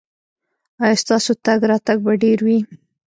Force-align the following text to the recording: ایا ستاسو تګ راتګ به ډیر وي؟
ایا 0.83 0.97
ستاسو 1.03 1.31
تګ 1.45 1.59
راتګ 1.69 1.97
به 2.05 2.13
ډیر 2.23 2.39
وي؟ 2.45 2.57